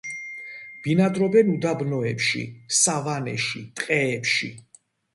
ბინადრობენ 0.87 1.53
უდაბნოებში, 1.57 2.43
სავანებში 2.81 3.65
ტყეებში. 3.79 4.55